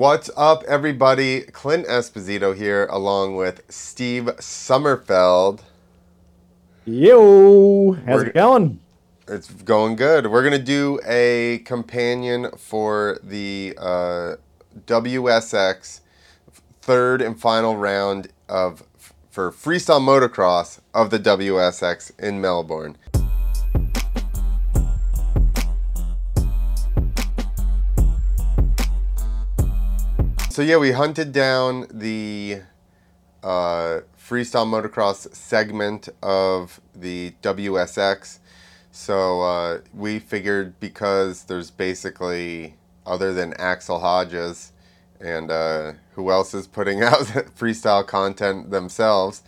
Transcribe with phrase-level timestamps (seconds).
[0.00, 1.42] What's up, everybody?
[1.42, 5.60] Clint Esposito here, along with Steve Sommerfeld.
[6.86, 8.80] Yo, how's We're- it going?
[9.28, 10.28] It's going good.
[10.28, 14.36] We're gonna do a companion for the uh,
[14.86, 16.00] WSX
[16.80, 18.84] third and final round of
[19.30, 22.96] for freestyle motocross of the WSX in Melbourne.
[30.60, 32.60] So yeah, we hunted down the
[33.42, 38.40] uh, freestyle motocross segment of the WSX.
[38.92, 42.74] So uh, we figured because there's basically
[43.06, 44.72] other than Axel Hodges
[45.18, 47.20] and uh, who else is putting out
[47.58, 49.42] freestyle content themselves,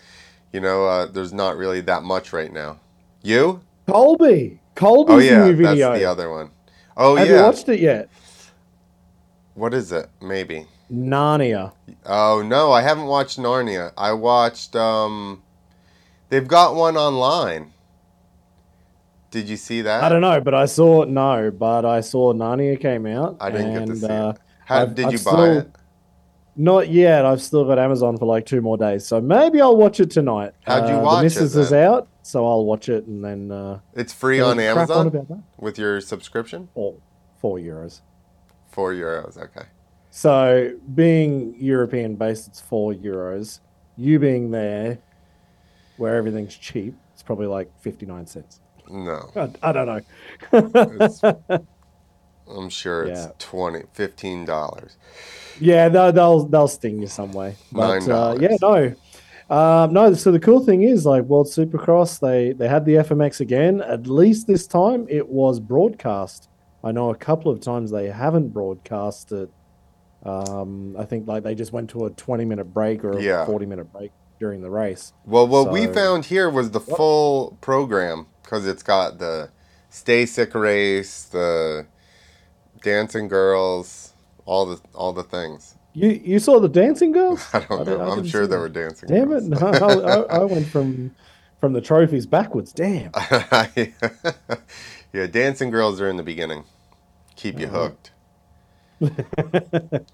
[0.51, 2.81] you know, uh, there's not really that much right now.
[3.21, 3.61] You?
[3.87, 4.61] Colby.
[4.77, 6.53] Colby's Oh yeah, new that's the other one.
[6.97, 7.37] Oh Have yeah.
[7.37, 8.09] you watched it yet?
[9.53, 10.09] What is it?
[10.19, 10.69] Maybe.
[10.93, 11.73] Narnia.
[12.05, 13.93] Oh no, I haven't watched Narnia.
[13.97, 14.77] I watched.
[14.77, 15.43] um
[16.29, 17.73] They've got one online.
[19.31, 20.03] Did you see that?
[20.03, 23.37] I don't know, but I saw no, but I saw Narnia came out.
[23.41, 24.37] I didn't get to and, see uh, it.
[24.67, 25.71] How I've- did I've you buy still- it?
[26.55, 27.25] Not yet.
[27.25, 30.53] I've still got Amazon for like two more days, so maybe I'll watch it tonight.
[30.67, 33.51] How'd you Uh, watch The it, Missus is out, so I'll watch it and then.
[33.51, 35.39] Uh, It's free on Amazon about that.
[35.59, 36.69] with your subscription.
[36.75, 36.97] Four,
[37.41, 38.03] four euros.
[38.71, 39.39] Four euros.
[39.39, 39.65] Okay.
[40.15, 43.61] So, being European based, it's four euros.
[43.97, 44.99] You being there,
[45.97, 48.61] where everything's cheap, it's probably like 59 cents.
[48.91, 49.87] No, I, I don't
[50.53, 51.65] know.
[52.47, 53.31] I'm sure it's Yeah.
[53.39, 54.99] twenty, fifteen dollars.
[55.59, 57.55] yeah, they'll, they'll, they'll sting you some way.
[57.73, 58.43] But, uh, $9.
[58.43, 58.95] yeah, no.
[59.57, 63.41] Um, no, so the cool thing is, like World Supercross, they, they had the FMX
[63.41, 63.81] again.
[63.81, 66.51] At least this time it was broadcast.
[66.85, 69.51] I know a couple of times they haven't broadcast it.
[70.25, 73.43] Um, I think like they just went to a 20 minute break or Yeah.
[73.43, 75.13] a 40 minute break during the race.
[75.27, 79.51] Well, what we found here was the full program because it's got the
[79.91, 81.87] Stay Sick race, the
[82.83, 84.13] Dancing Girls,
[84.47, 85.77] all the all the things.
[85.95, 87.47] You you saw the dancing girls?
[87.53, 88.01] I don't know.
[88.01, 89.09] I I'm sure there were dancing.
[89.09, 89.47] Damn girls.
[89.47, 89.51] it!
[89.51, 91.15] No, I, I, I went from
[91.61, 92.73] from the trophies backwards.
[92.73, 93.11] Damn.
[95.13, 96.65] yeah, dancing girls are in the beginning.
[97.37, 97.83] Keep you Uh-huh.
[97.89, 98.12] hooked.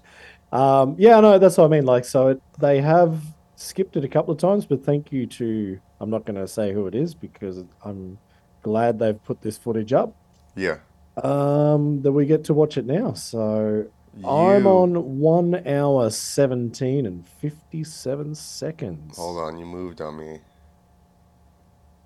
[0.51, 1.85] Um, yeah, no, that's what I mean.
[1.85, 3.21] Like, so it, they have
[3.55, 6.73] skipped it a couple of times, but thank you to I'm not going to say
[6.73, 8.17] who it is because I'm
[8.63, 10.15] glad they've put this footage up.
[10.55, 10.77] Yeah.
[11.21, 13.13] Um, that we get to watch it now.
[13.13, 13.85] So
[14.25, 19.17] I'm on one hour seventeen and fifty seven seconds.
[19.17, 20.39] Hold on, you moved on me.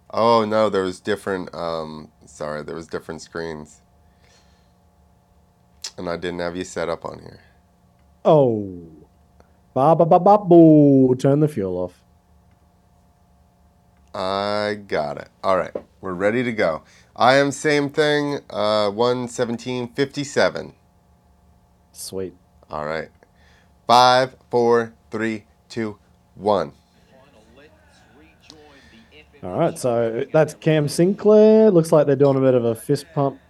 [0.10, 1.54] Oh no, there was different.
[1.54, 3.82] Um, sorry, there was different screens,
[5.98, 7.42] and I didn't have you set up on here.
[8.26, 8.82] Oh,
[9.74, 11.16] ba ba ba ba boo!
[11.16, 12.00] Turn the fuel off.
[14.16, 15.30] I got it.
[15.44, 16.84] All right, we're ready to go.
[17.16, 18.40] I am same thing.
[18.50, 20.74] Uh, one seventeen fifty seven.
[21.92, 22.34] Sweet.
[22.70, 23.10] All right,
[23.88, 25.98] five, four, three, two,
[26.36, 26.74] one.
[29.44, 31.70] All right, so that's Cam Sinclair.
[31.70, 33.42] Looks like they're doing a bit of a fist pump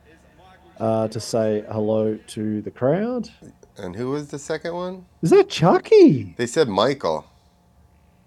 [0.79, 3.29] uh, to say hello to the crowd.
[3.77, 5.05] And who was the second one?
[5.21, 6.35] Is that Chucky?
[6.37, 7.25] They said Michael.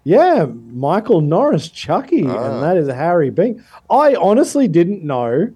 [0.03, 2.51] Yeah, Michael Norris, Chucky, Ah.
[2.53, 3.61] and that is Harry Bink.
[3.89, 5.51] I honestly didn't know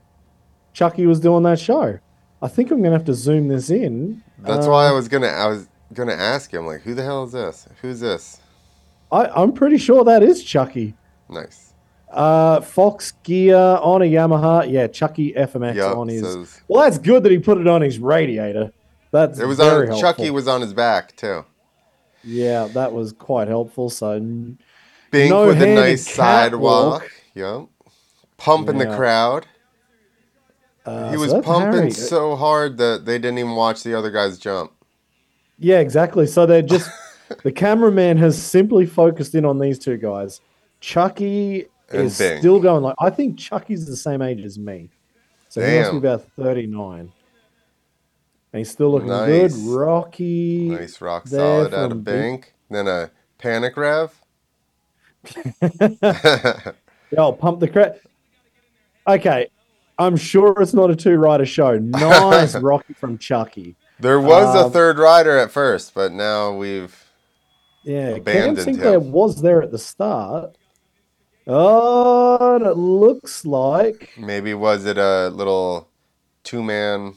[0.74, 2.00] Chucky was doing that show.
[2.42, 4.24] I think I'm gonna have to zoom this in.
[4.40, 5.28] That's Uh, why I was gonna.
[5.28, 7.68] I was gonna ask him like, who the hell is this?
[7.82, 8.40] Who's this?
[9.12, 10.96] I, I'm pretty sure that is Chucky.
[11.30, 11.71] Nice.
[12.12, 14.70] Uh, Fox Gear on a Yamaha.
[14.70, 16.22] Yeah, Chucky FMX Yup, on his.
[16.22, 18.72] says- Well, that's good that he put it on his radiator.
[19.12, 20.02] That's It was very on helpful.
[20.02, 21.46] Chucky was on his back too.
[22.24, 23.90] Yeah, that was quite helpful.
[23.90, 27.10] So Bink No with a nice sidewalk.
[27.36, 27.68] Yep.
[28.38, 29.46] Pumping the crowd.
[30.86, 31.92] uh, He was that's pumping Harry.
[31.92, 34.72] so hard that they didn't even watch the other guys jump.
[35.60, 36.26] Yeah, exactly.
[36.28, 36.90] So they're just
[37.44, 40.42] the cameraman has simply focused in on these two guys.
[40.80, 42.40] Chucky And is Bink.
[42.40, 44.90] still going like I think Chucky's the same age as me.
[45.50, 47.00] So he must be about 39.
[47.00, 47.12] And
[48.54, 49.56] he's still looking Nice.
[49.56, 49.72] good.
[49.72, 50.70] Rocky.
[50.70, 52.04] Nice rock solid out of.
[52.04, 52.54] Bink.
[52.70, 54.14] Then a panic rev.
[57.18, 57.98] Oh, pump the crap.
[59.06, 59.48] Okay.
[60.00, 61.78] I'm sure it's not a two rider show.
[61.78, 63.76] Nice Rocky from Chucky.
[64.00, 66.98] there was a Um, third rider at first, but now we've
[67.84, 69.12] Yeah, Cam Abandoned Sinclair him.
[69.12, 70.56] was there at the start.
[71.54, 75.90] Oh, and it looks like maybe was it a little
[76.44, 77.16] two man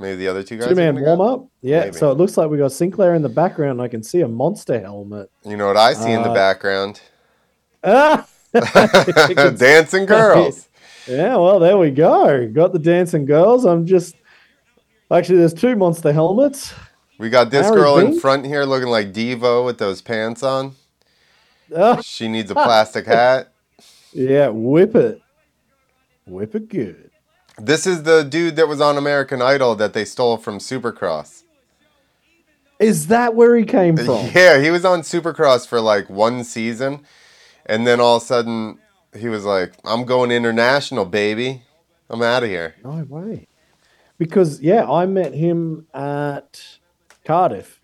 [0.00, 0.68] Maybe the other two guys.
[0.68, 1.46] Two man warm up.
[1.60, 1.80] Yeah.
[1.80, 1.96] Maybe.
[1.98, 3.82] So it looks like we got Sinclair in the background.
[3.82, 5.30] I can see a monster helmet.
[5.44, 7.02] You know what I see in the Uh, background?
[7.84, 8.26] Ah!
[9.56, 10.68] Dancing girls.
[11.06, 12.48] Yeah, well, there we go.
[12.48, 13.64] Got the dancing girls.
[13.64, 14.14] I'm just
[15.10, 16.72] actually there's two monster helmets.
[17.18, 20.74] We got this Harry girl in front here looking like Devo with those pants on.
[21.76, 23.52] Ah, She needs a plastic hat.
[24.12, 25.20] yeah, whip it,
[26.26, 27.10] whip it good.
[27.58, 31.42] This is the dude that was on American Idol that they stole from Supercross.
[32.78, 34.30] Is that where he came from?
[34.34, 37.00] Yeah, he was on Supercross for like one season,
[37.66, 38.78] and then all of a sudden
[39.16, 41.62] he was like, "I'm going international, baby.
[42.08, 43.46] I'm out of here." No way.
[44.18, 46.78] Because yeah, I met him at
[47.24, 47.79] Cardiff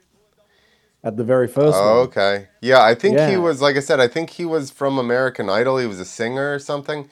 [1.06, 2.08] at the very first Oh, one.
[2.08, 2.48] okay.
[2.60, 4.00] Yeah, I think he was like I said.
[4.00, 5.78] I think he was from American Idol.
[5.78, 7.08] He was a singer or something,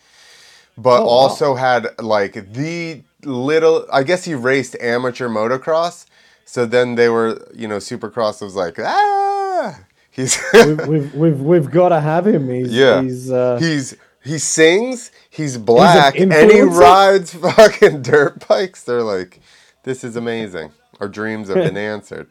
[0.76, 1.08] but Oh, wow.
[1.08, 3.86] also had like the little.
[3.92, 6.06] I guess he raced amateur motocross.
[6.44, 9.78] So then they were, you know, Supercross was like, ah.
[10.10, 12.48] He's we've, we've we've we've got to have him.
[12.48, 13.00] He's Yeah.
[13.02, 15.10] he's uh, he's he sings.
[15.30, 18.82] He's black, and he rides fucking dirt bikes.
[18.84, 19.40] They're like,
[19.84, 20.70] this is amazing.
[21.00, 22.28] Our dreams have been answered.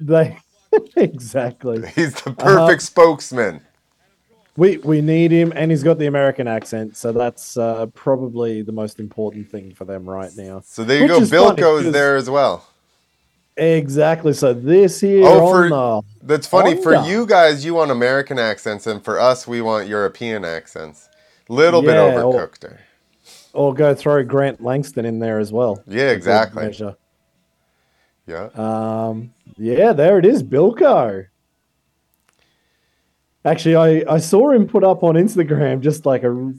[0.00, 0.38] they
[0.96, 1.86] exactly.
[1.94, 2.66] He's the Uh-huh.
[2.66, 3.60] perfect spokesman.
[4.56, 8.72] We we need him, and he's got the American accent, so that's uh, probably the
[8.72, 10.62] most important thing for them right now.
[10.64, 11.20] So there you Which go.
[11.20, 12.66] is funny, Bilko's there as well.
[13.58, 14.32] Exactly.
[14.32, 16.80] So this here Oh, for- the That's funny.
[16.82, 21.08] For you guys, you want American accents, and for us, we want European accents.
[21.48, 22.80] Little bit Yeah, or- overcooked there.
[23.52, 25.82] or go throw Grant Langston in there as well.
[25.86, 26.72] Yeah, exactly.
[28.26, 28.48] Yeah.
[28.54, 31.26] Um, yeah, there it is, Bilko.
[33.44, 36.52] Actually, I, I saw him put up on Instagram just like a,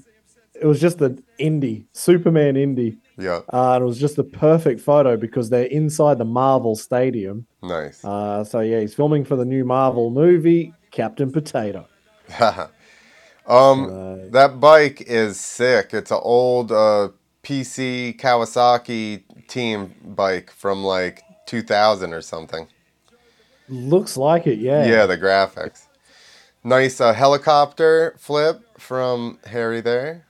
[0.60, 2.98] it was just an indie, Superman indie.
[3.18, 3.42] Yeah.
[3.52, 7.46] Uh, and it was just a perfect photo because they're inside the Marvel Stadium.
[7.62, 8.04] Nice.
[8.06, 11.86] Uh, so yeah, he's filming for the new Marvel movie, Captain Potato.
[12.40, 12.70] um,
[13.48, 15.94] Uh, that bike is sick.
[15.94, 17.10] It's an old uh,
[17.44, 22.68] PC Kawasaki team bike from like 2000 or something.
[23.68, 24.86] looks like it, yeah.
[24.86, 25.88] Yeah, the graphics.
[26.64, 30.28] Nice uh, helicopter flip from Harry there.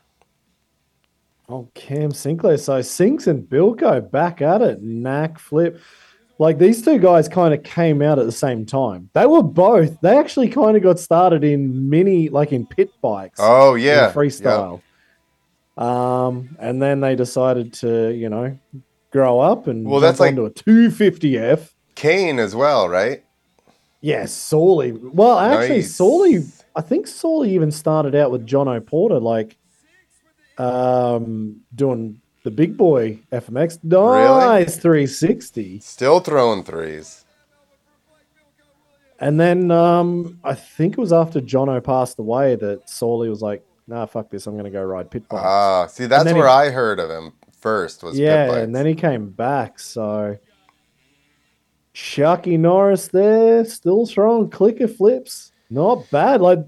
[1.50, 2.58] Oh, Cam Sinclair.
[2.58, 4.82] So Sinks and Bilko back at it.
[4.82, 5.82] Knack flip.
[6.40, 9.10] Like these two guys kind of came out at the same time.
[9.14, 13.40] They were both, they actually kind of got started in mini, like in pit bikes.
[13.42, 14.82] Oh yeah, freestyle.
[15.78, 18.58] Um, and then they decided to, you know,
[19.18, 21.72] grow up and Well, that's like- a 250F.
[21.96, 23.24] Kane as well, right?
[24.02, 24.92] Yes, Sawley.
[24.92, 25.96] Well, actually, Nice.
[25.96, 26.44] Sawley.
[26.76, 29.58] I think Sawley even started out with John O'Porter, like
[30.60, 33.80] um, doing the big boy FMX.
[33.84, 35.80] Nice 360.
[35.80, 37.26] Still throwing threes.
[39.20, 43.66] And then um, I think it was after Jono passed away that Sawley was like,
[43.88, 44.46] "Nah, fuck this.
[44.46, 47.10] I'm going to go ride pit bikes." Ah, see, that's where he- I heard of
[47.10, 48.04] him first.
[48.04, 49.80] Was yeah, and then he came back.
[49.80, 50.38] So
[51.94, 55.52] Chucky Norris there, still throwing clicker flips.
[55.70, 56.42] Not bad.
[56.42, 56.60] Like,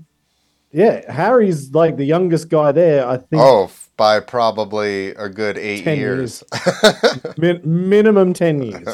[0.72, 3.08] yeah, Harry's like the youngest guy there.
[3.08, 6.44] I think oh, by probably a good eight 10 years.
[7.38, 8.88] min- minimum ten years.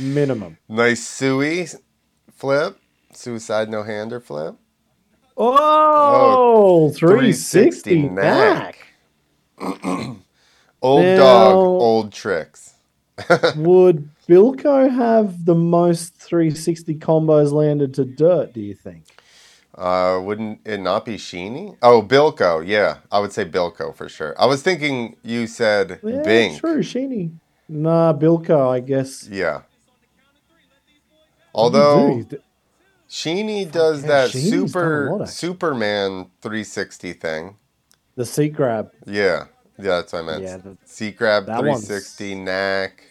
[0.00, 0.56] minimum.
[0.68, 1.66] nice Sui
[2.32, 2.78] flip,
[3.12, 4.56] suicide no hander flip.
[5.36, 8.86] Oh, 360 360 knack.
[10.82, 12.74] Old Now- dog, old tricks.
[13.56, 19.04] Would Bilko have the most 360 combos landed to dirt, do you think?
[19.76, 21.76] Uh, wouldn't it not be Sheeny?
[21.82, 22.66] Oh, Bilko.
[22.66, 24.34] Yeah, I would say Bilko for sure.
[24.40, 26.60] I was thinking you said Yeah, Bink.
[26.60, 27.32] true, Sheeny.
[27.68, 29.28] Nah, Bilko, I guess.
[29.30, 29.58] Yeah.
[29.60, 29.64] Do?
[31.54, 32.24] Although
[33.08, 35.24] Sheeny does that Sheeny's super.
[35.26, 37.56] Superman 360 thing.
[38.16, 38.90] the seat grab.
[39.06, 39.46] Yeah,
[39.82, 40.42] yeah, that's what I meant.
[40.42, 43.04] Yeah, the- Seat grab that one's- 360 knack.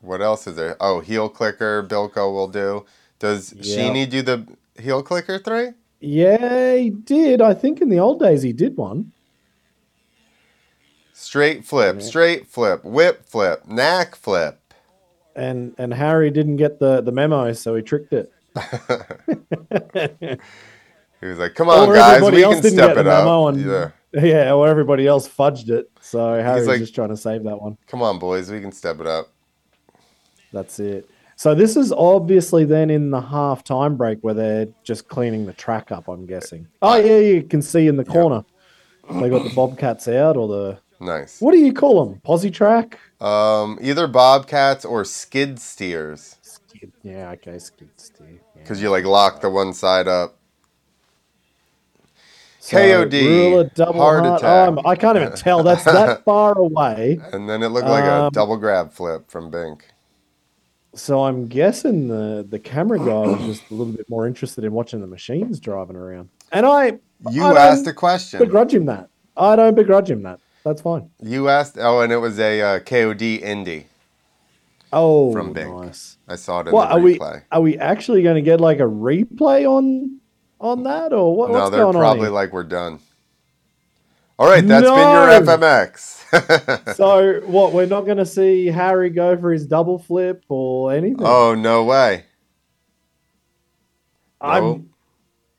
[0.00, 0.76] What else is there?
[0.80, 1.82] Oh, heel clicker.
[1.82, 2.84] Bilko will do.
[3.18, 3.76] Does Yeah.
[3.78, 4.46] Sheeny do the
[4.78, 5.70] heel clicker three?
[6.00, 7.40] Yeah, he did.
[7.40, 9.12] I think in the old days he did one.
[11.14, 14.60] Straight flip, straight flip, whip flip, knack flip.
[15.34, 18.30] And and Harry didn't get the, the memo, so he tricked it.
[21.20, 23.48] He was like, "Come on, guys, we can didn't step get the it up." memo
[23.48, 23.90] and- Yeah.
[24.22, 25.90] Yeah, or everybody else fudged it.
[26.00, 27.76] So Harry's like- just trying to save that one.
[27.88, 29.32] Come on, boys, we can step it up.
[30.52, 31.08] That's it.
[31.36, 35.52] So this is obviously then in the half time break where they're just cleaning the
[35.52, 36.68] track up, I'm guessing.
[36.80, 38.44] Oh yeah, you can see in the corner.
[39.20, 41.40] They got the Bobcats out or the Nice.
[41.40, 42.20] What do you call them?
[42.24, 42.98] Posi track?
[43.20, 46.92] Um, either bobcats or skid steers, Skid.
[47.02, 48.28] Yeah, okay, skid steer.
[48.30, 48.62] Yeah.
[48.62, 50.38] because you like lock the one side up.
[52.64, 54.72] So, KOD, rule double heart heart.
[54.72, 54.86] attack.
[54.86, 55.62] I can't even tell.
[55.62, 57.20] That's that far away.
[57.34, 59.84] And then it looked like a Um, double grab flip from Bink.
[60.94, 64.72] So I'm guessing the the camera guy was just a little bit more interested in
[64.72, 66.30] watching the machines driving around.
[66.52, 66.98] And I
[67.30, 68.38] You I asked a question.
[68.38, 69.10] begrudge him that.
[69.36, 70.40] I don't begrudge him that.
[70.64, 71.10] That's fine.
[71.20, 71.76] You asked.
[71.78, 73.84] Oh, and it was a uh, KOD indie.
[74.90, 75.76] Oh, From Bink.
[75.76, 76.16] nice.
[76.26, 77.18] I saw it in What the are we?
[77.52, 80.20] Are we actually going to get like a replay on
[80.64, 82.98] on that, or what, no, what's they're probably like we're done.
[84.38, 86.94] All right, that's been your FMX.
[86.96, 87.72] so what?
[87.72, 91.24] We're not going to see Harry go for his double flip or anything.
[91.24, 92.24] oh no way.
[94.40, 94.62] I'm.
[94.62, 94.84] no.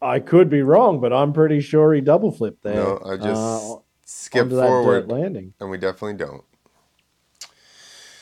[0.02, 2.76] I could be wrong, but I'm pretty sure he double flipped there.
[2.76, 5.54] No, I just uh, skip forward, landing.
[5.60, 6.44] and we definitely don't.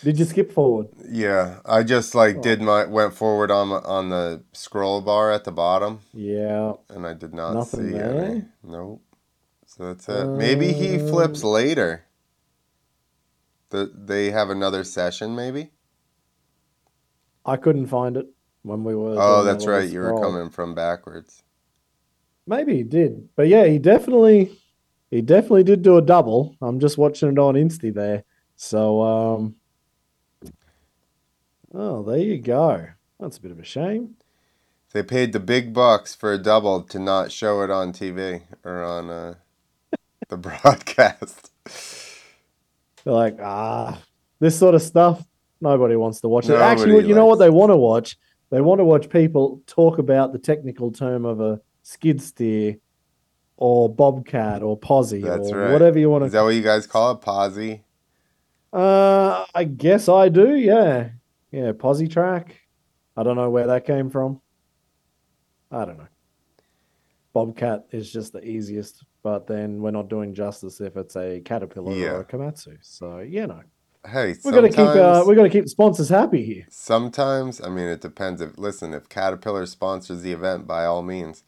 [0.04, 0.88] Did you skip forward?
[1.10, 2.42] Yeah, I just like Oh.
[2.42, 6.74] did my went forward on on the scroll bar at the bottom, Yeah.
[6.90, 8.12] and I did not Nothing see there?
[8.26, 8.46] any.
[8.64, 9.02] Nope.
[9.66, 10.26] So that's it.
[10.28, 12.04] Maybe he flips Um, later.
[13.70, 15.72] The, they have another session, maybe.
[17.46, 18.28] I couldn't find it
[18.62, 19.16] when we were.
[19.18, 19.90] Oh, that's right.
[19.90, 21.42] You were coming from backwards.
[22.46, 24.52] Maybe he did, but yeah, he definitely,
[25.10, 26.56] he definitely did do a double.
[26.62, 28.26] I'm just watching it on Insta there.
[28.58, 29.56] So, um,
[31.74, 32.88] oh, there you go.
[33.20, 34.16] That's a bit of a shame.
[34.94, 38.84] They paid the big bucks for a double to not show it on TV or
[38.84, 39.34] on uh,
[40.30, 41.50] the broadcast.
[43.04, 44.00] They're like, ah,
[44.40, 45.26] this sort of stuff.
[45.62, 46.50] Nobody wants to watch it.
[46.50, 48.18] Nobody Actually, you know what they want to watch?
[48.50, 52.78] They want to watch people talk about the technical term of a skid steer
[53.58, 55.72] or bobcat or Posi That's or right.
[55.72, 57.22] whatever you want Is that what you guys call it?
[57.22, 57.82] Posi?
[58.72, 60.56] Uh, I guess I do.
[60.56, 61.10] Yeah,
[61.54, 62.60] yeah, Posi track.
[63.16, 64.42] I don't know where that came from.
[65.72, 66.08] I don't know.
[67.34, 71.94] Bobcat is just the easiest, but then we're not doing justice if it's a caterpillar
[71.94, 72.12] Yeah.
[72.14, 72.78] or a Komatsu.
[72.82, 73.62] So you know.
[74.06, 76.66] Hey, We're gonna keep uh, we're gonna keep sponsors happy here.
[76.70, 78.42] Sometimes, I mean, it depends.
[78.42, 81.44] If listen, if Caterpillar sponsors the event, by all means,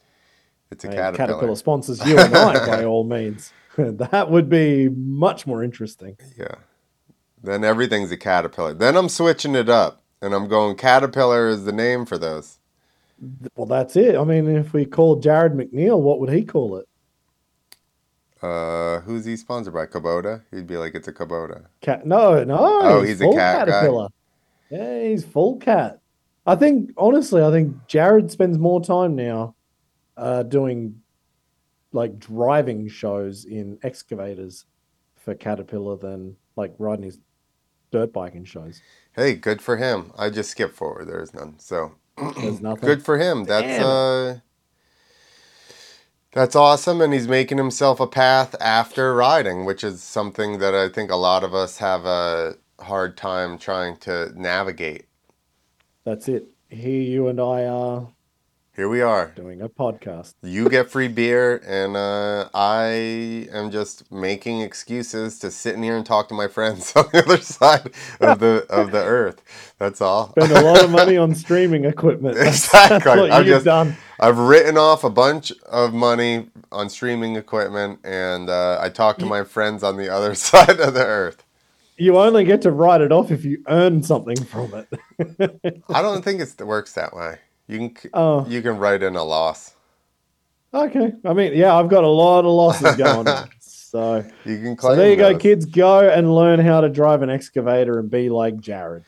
[0.70, 1.54] it's a Hey, Caterpillar.
[1.56, 3.52] sponsors you and I by all means.
[3.76, 6.16] that would be much more interesting.
[6.38, 6.54] Yeah.
[7.42, 8.74] Then everything's a Caterpillar.
[8.74, 12.58] Then I'm switching it up, and I'm going Caterpillar is the name for those.
[13.54, 14.16] Well, that's it.
[14.16, 16.88] I mean, if we called Jarryd McNeil, what would he call it?
[18.42, 19.86] Uh, who's he sponsored by?
[19.86, 20.42] Kubota.
[20.50, 21.66] He'd be like, it's a Kubota.
[21.80, 22.06] Cat?
[22.06, 22.58] No, no.
[22.60, 23.72] Oh, he's a cat guy?
[23.72, 24.08] caterpillar.
[24.70, 26.00] Yeah, he's full cat.
[26.46, 29.54] I think honestly, I think Jared spends more time now
[30.16, 31.00] uh, doing
[31.92, 34.66] like driving shows in excavators
[35.16, 37.18] for Caterpillar than like riding his
[37.90, 38.82] dirt biking shows.
[39.14, 40.12] Hey, good for him.
[40.18, 41.08] I just skipped forward.
[41.08, 41.58] There's none.
[41.58, 41.92] So
[42.36, 42.86] There's nothing.
[42.86, 43.44] good for him.
[43.44, 44.34] That's Damn uh,
[46.32, 50.90] that's awesome, and he's making himself a path after riding, which is something that I
[50.90, 55.06] think a lot of us have a hard time trying to navigate.
[56.04, 56.46] That's it.
[56.68, 58.08] Here you and I are
[58.76, 59.32] Here we are.
[59.34, 60.34] doing a podcast.
[60.42, 65.96] You get free beer, and uh, I am just making excuses to sit in here
[65.96, 67.90] and talk to my friends on the other side
[68.20, 69.40] of the of the earth.
[69.78, 70.28] That's all.
[70.38, 72.34] Spend a lot of money on streaming equipment.
[72.36, 73.28] That's, Exactly.
[73.30, 73.96] That's you've just- done.
[74.20, 79.26] I've written off a bunch of money on streaming equipment, and uh, I talk to
[79.26, 81.44] my friends on the other side of the earth.
[81.96, 85.82] You only get to write it off if you earn something from it.
[85.88, 87.38] I don't think it works that way.
[87.68, 89.74] You can Oh, you can write in a loss.
[90.72, 91.12] okay.
[91.24, 93.48] I mean, yeah, I've got a lot of losses going on.
[93.60, 95.64] So, You can so there you go, kids.
[95.64, 99.04] Go and learn how to drive an excavator and be like Jarryd.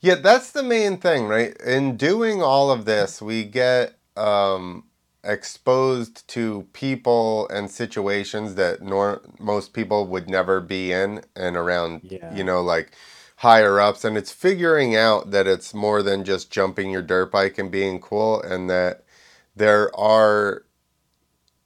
[0.00, 1.56] Yeah, that's the main thing, right?
[1.64, 4.84] In doing all of this, we get um,
[5.22, 12.02] exposed to people and situations that nor- most people would never be in and around,
[12.04, 12.34] Yeah.
[12.34, 12.92] you know, like
[13.36, 14.04] higher ups.
[14.04, 18.00] And it's figuring out that it's more than just jumping your dirt bike and being
[18.00, 19.04] cool, and that
[19.56, 20.64] there are.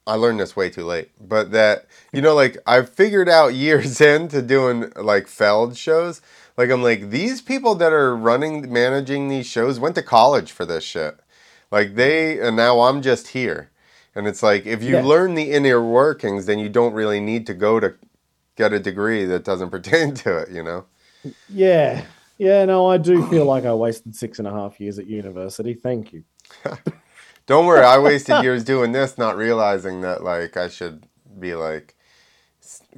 [0.06, 4.00] I learned this way too late, but that, you know, like I've figured out years
[4.00, 6.22] into doing like Feld shows.
[6.56, 10.64] Like I'm like these people that are running managing these shows went to college for
[10.64, 11.18] this shit.
[11.70, 13.70] Like they and now I'm just here.
[14.14, 15.02] And it's like if you Yeah.
[15.02, 17.94] learn the inner workings then you don't really need to go to
[18.56, 20.86] get a degree that doesn't pertain to it, you know.
[21.48, 22.04] Yeah.
[22.38, 25.74] Yeah, no, I do feel like I wasted six and a half years at university.
[25.74, 26.22] Thank you.
[27.46, 31.06] Don't worry, I wasted years doing this not realizing that like I should
[31.38, 31.96] be like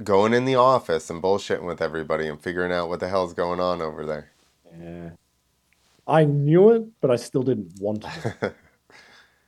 [0.02, 3.60] going in the office and bullshitting with everybody and figuring out what the hell's going
[3.60, 4.30] on over there.
[4.78, 5.10] Yeah.
[6.06, 8.54] I knew it, but I still didn't want to.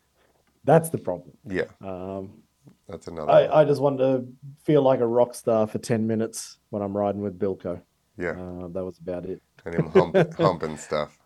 [0.64, 1.32] That's the problem.
[1.48, 2.42] Yeah, Um,
[2.88, 3.32] that's another.
[3.32, 4.24] I, I just want to
[4.62, 7.80] feel like a rock star for 10 minutes when I'm riding with Bilko.
[8.16, 9.40] Yeah, Uh, that was about it.
[9.64, 11.18] and him hump, humping stuff.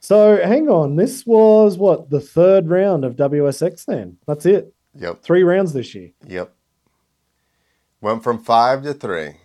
[0.00, 0.96] So hang on.
[0.96, 2.10] This was what?
[2.10, 4.18] The third round of WSX then?
[4.26, 4.74] That's it.
[4.96, 6.10] Yep, Three rounds this year.
[6.26, 6.54] yep.
[8.00, 9.36] Went from five to three.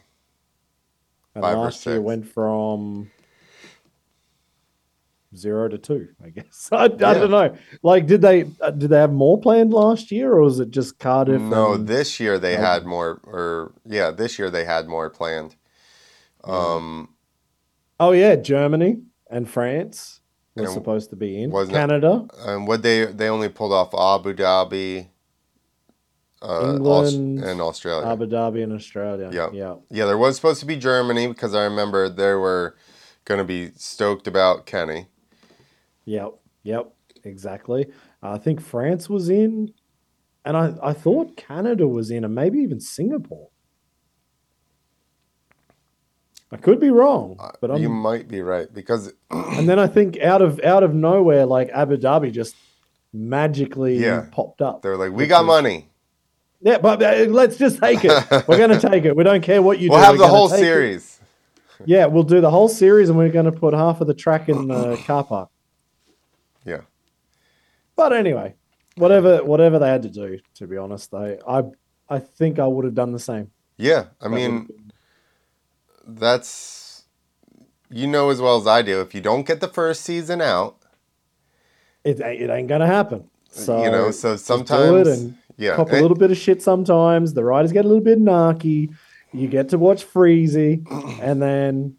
[1.36, 3.10] And Five or last year went from
[5.36, 6.70] zero to two, I guess.
[6.74, 7.56] I, I don't know.
[7.84, 11.00] Like, did they uh, did they have more planned last year, or was it just
[11.00, 11.42] Cardiff?
[11.42, 12.66] No, and- this year they Melbourne.
[12.66, 15.56] had more, or yeah, this year they had more planned.
[16.44, 17.10] Um,
[18.00, 20.22] oh yeah, Germany and France
[20.56, 21.52] were And supposed to be in.
[21.70, 25.08] Canada, and what they they only pulled off Abu Dhabi,
[26.42, 28.08] uh, England, and Australia.
[28.08, 29.30] Abu Dhabi, and Australia.
[29.32, 29.50] Yeah.
[29.52, 32.76] yeah, yeah, there was supposed to be Germany because I remember they were
[33.26, 35.08] going to be stoked about Kenny.
[36.06, 36.94] yep, yep,
[37.24, 37.88] exactly.
[38.24, 39.74] I think France was in,
[40.46, 43.50] and I I thought Canada was in, and maybe even Singapore.
[46.52, 49.88] I could be wrong, but I'm Uh, you might be right because And then I
[49.88, 52.56] think out of out of nowhere, like Abu Dhabi just
[53.14, 54.26] magically Yeah.
[54.32, 54.82] popped up.
[54.82, 55.90] they're like, we got money.
[56.62, 58.12] Yeah, but uh, let's just take it.
[58.48, 59.16] We're going to take it.
[59.16, 59.94] We don't care what you do.
[59.94, 60.64] We'll have we're the whole take it.
[60.64, 61.20] series.
[61.86, 64.50] Yeah, we'll do the whole series, and we're going to put half of the track
[64.50, 65.50] in the car park.
[66.66, 66.82] Yeah.
[67.96, 68.56] But anyway,
[68.96, 71.64] whatever whatever they had to do, to be honest, I I
[72.10, 73.52] I think I would have done the same.
[73.78, 74.68] Yeah, I That mean,
[76.18, 77.04] that's
[77.90, 79.02] you know as well as I do.
[79.02, 80.78] If you don't get the first season out,
[82.04, 83.30] it ain't- it ain't to happen.
[83.50, 87.34] So you know, so sometimes, and yeah, cop a little bit of shit sometimes.
[87.34, 88.94] The riders get a little bit narky.
[89.34, 90.86] You get to watch Freezy,
[91.22, 91.96] and then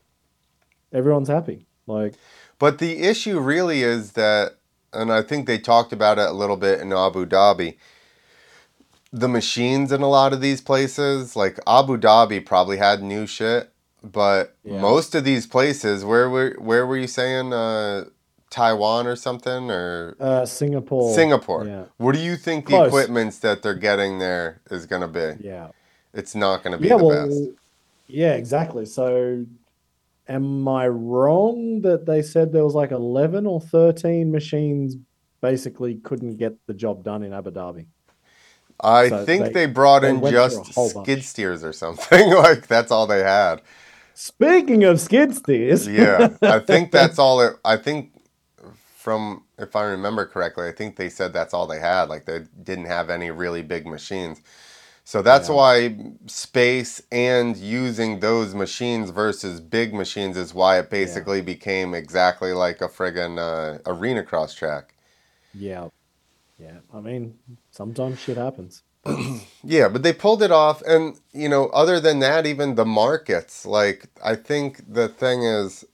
[0.92, 1.66] everyone's happy.
[1.86, 2.14] Like,
[2.58, 4.56] But the issue really is that,
[4.92, 7.76] and I think they talked about it a little bit in Abu Dhabi.
[9.12, 13.72] The machines in a lot of these places, like Abu Dhabi, probably had new shit,
[14.02, 14.80] but Yeah.
[14.80, 18.04] most of these places, where were where were you saying, uh,
[18.50, 21.66] Taiwan or something, or uh, Singapore, Singapore?
[21.66, 25.34] Yeah, What do you think the equipments that they're getting there is gonna be?
[25.40, 25.68] yeah,
[26.12, 26.96] It's not gonna be yeah.
[26.96, 27.40] the Well, best.
[28.08, 28.86] yeah, exactly.
[28.86, 29.44] So,
[30.28, 34.96] am I wrong that they said there was like eleven or thirteen machines
[35.40, 37.86] basically couldn't get the job done in Abu Dhabi?
[38.82, 41.04] I so think they- they, brought they in went just whole bunch.
[41.06, 42.30] skid steers or something.
[42.34, 43.60] like that's all they had.
[44.22, 47.56] Speaking of skid steers, Yeah, I think that's all it.
[47.64, 48.12] I think
[48.96, 52.08] from if I remember correctly, I think they said that's all they had.
[52.10, 54.42] Like they didn't have any really big machines.
[55.04, 55.50] So that's Yeah.
[55.50, 62.52] why space and using those machines versus big machines is why it basically became exactly
[62.52, 64.94] like a friggin' uh, arena cross track.
[65.54, 65.88] yeah,
[66.58, 66.80] yeah.
[66.94, 67.38] I mean,
[67.72, 68.82] sometimes shit happens.
[69.62, 73.66] Yeah, but they pulled it off, and you know, other than that, even the markets.
[73.66, 75.84] Like, I think the thing is,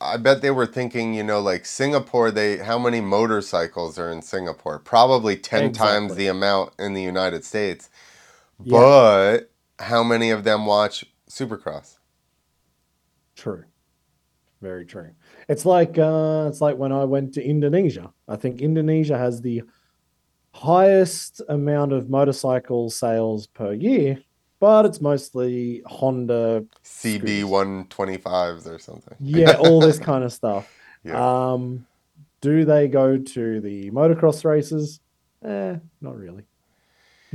[0.00, 2.30] I bet they were thinking, you know, like Singapore.
[2.30, 4.78] They how many motorcycles are in Singapore?
[4.78, 7.90] Probably ten times the amount in the United States.
[8.62, 8.78] Yeah.
[8.78, 11.98] But how many of them watch Supercross?
[13.34, 13.64] True.
[14.62, 15.10] Very true.
[15.48, 18.12] It's like uh, it's like when I went to Indonesia.
[18.28, 19.62] I think Indonesia has the
[20.56, 24.18] highest amount of motorcycle sales per year,
[24.58, 26.64] but it's mostly Honda.
[26.84, 29.14] CB one twenty fives or something.
[29.20, 30.72] Yeah, all this kind of stuff.
[31.04, 31.52] Yeah.
[31.52, 31.86] Um,
[32.40, 35.00] do they go to the motocross races?
[35.44, 36.44] Eh, not really.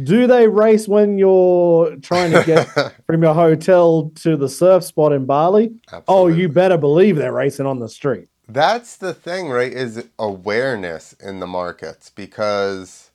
[0.01, 2.65] Do they race when you're trying to get
[3.05, 5.73] from your hotel to the surf spot in Bali?
[6.07, 8.29] Oh, you better believe they're racing on the street.
[8.47, 9.71] That's the thing, right?
[9.71, 13.11] Is awareness in the markets because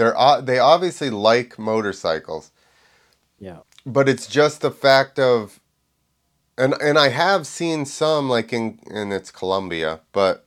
[0.00, 2.50] they're they obviously like motorcycles,
[3.38, 3.58] Yeah.
[3.84, 5.60] but it's just the fact of,
[6.56, 10.46] and and I have seen some like in and it's Colombia, but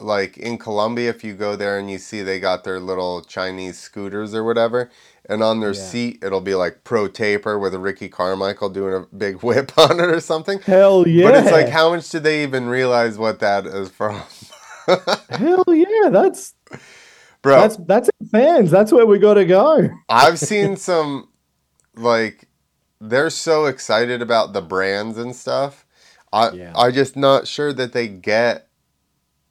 [0.00, 3.78] like in Colombia, if you go there and you see they got their little Chinese
[3.78, 4.90] scooters or whatever,
[5.28, 5.80] and on their Yeah.
[5.90, 10.00] seat it'll be like pro taper with a Ricky Carmichael doing a big whip on
[10.00, 10.60] it or something.
[10.60, 11.30] Hell yeah.
[11.30, 14.22] But it's like, how much do they even realize what that is from?
[15.30, 16.08] Hell yeah.
[16.10, 16.54] That's
[17.46, 18.72] Bro, that's that's fans.
[18.72, 19.88] That's where we gotta go.
[20.08, 21.28] I've seen some,
[21.94, 22.48] like,
[23.00, 25.86] they're so excited about the brands and stuff.
[26.32, 26.72] I, Yeah.
[26.74, 28.66] I just not sure that they get,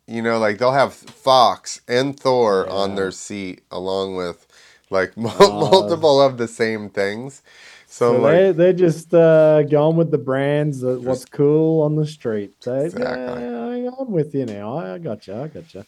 [0.07, 4.45] you know, like they'll have Fox and Thor on their seat along with
[4.89, 7.43] like multiple of the same things.
[7.87, 11.95] So, So like, they're they're just uh, going with the brands that what's cool on
[11.95, 12.55] the street.
[12.59, 13.41] So Exactly.
[13.41, 14.79] yeah, I'm with you now.
[14.79, 15.33] I, I got you.
[15.33, 15.85] I got you.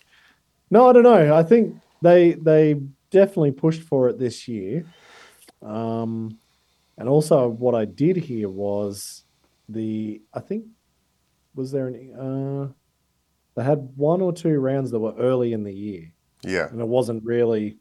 [0.71, 1.35] No, I don't know.
[1.35, 2.81] I think they they
[3.11, 4.85] definitely pushed for it this year.
[5.61, 6.37] Um,
[6.97, 9.23] and also what I did hear was
[9.69, 10.65] the I think
[11.55, 12.73] was there an uh
[13.55, 16.11] they had one or two rounds that were early in the year
[16.43, 17.77] yeah, and it wasn't really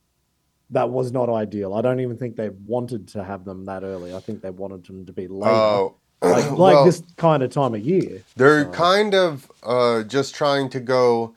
[0.70, 1.74] that was not ideal.
[1.74, 4.12] I don't even think they wanted to have them that early.
[4.14, 7.50] I think they wanted them to be later, oh, like like well, this kind of
[7.50, 8.22] time of year.
[8.34, 11.34] They're So- kind of uh, just trying to go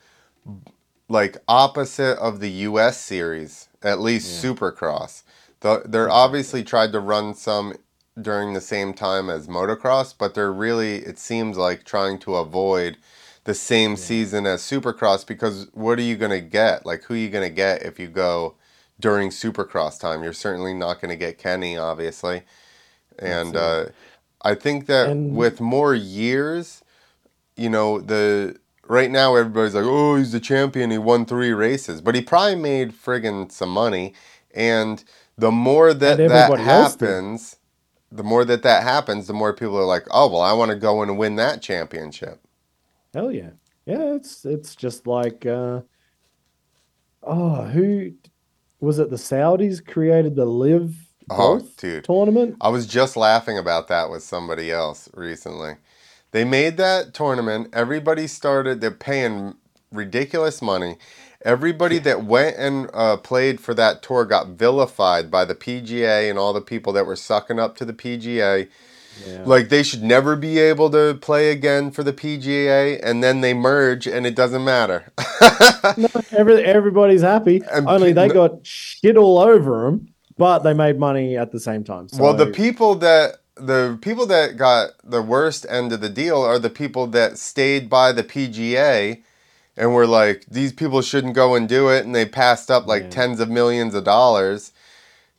[1.10, 2.98] like opposite of the U.S.
[3.00, 4.52] series, at least Yeah.
[4.52, 5.24] Supercross.
[5.62, 7.74] The, they're obviously tried to run some
[8.22, 12.98] during the same time as motocross, but they're really, it seems like, trying to avoid
[13.46, 16.86] the same season as Supercross because what are you going to get?
[16.86, 18.56] Like, who are you going to get if you go
[19.00, 20.24] during Supercross time?
[20.24, 22.44] You're certainly not going to get Kenny, obviously.
[23.18, 23.86] And uh,
[24.44, 26.84] I think that And- with more years,
[27.58, 28.58] you know, the
[28.90, 30.92] right now everybody's like, oh, he's the champion.
[30.92, 34.16] He won three races, but he probably made friggin' some money.
[34.56, 35.04] And
[35.38, 37.18] the more that that everybody else did.
[37.18, 37.58] happens,
[38.12, 40.78] the more that that happens, the more people are like, oh, well, I want to
[40.78, 42.42] go and win that championship.
[43.14, 43.52] Hell yeah,
[43.86, 44.16] yeah.
[44.16, 45.82] It's it's just like uh,
[47.24, 48.14] oh, who
[48.80, 49.10] was it?
[49.10, 50.96] The Saudis created the LIV
[51.30, 52.06] Oh, dude.
[52.06, 52.58] tournament.
[52.62, 55.76] I was just laughing about that with somebody else recently.
[56.32, 57.70] They made that tournament.
[57.74, 59.56] Everybody started, they're paying
[59.92, 60.98] ridiculous money.
[61.44, 66.38] Everybody that went and uh, played for that tour got vilified by the PGA and
[66.38, 68.68] all the people that were sucking up to the PGA.
[69.26, 69.44] Yeah.
[69.46, 73.54] Like they should never be able to play again for the PGA, and then they
[73.54, 75.12] merge and it doesn't matter.
[75.98, 77.62] No, every, everybody's happy.
[77.72, 81.84] And Only they got shit all over them, but they made money at the same
[81.84, 82.10] time.
[82.10, 86.42] So, Well, the people that the people that got the worst end of the deal
[86.42, 89.22] are the people that stayed by the PGA
[89.78, 93.04] and were like, these people shouldn't go and do it, and they passed up like
[93.04, 93.10] Yeah.
[93.10, 94.72] tens of millions of dollars